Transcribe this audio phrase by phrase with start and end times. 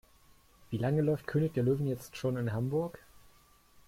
[0.71, 2.97] Wie lange läuft König der Löwen jetzt schon in Hamburg?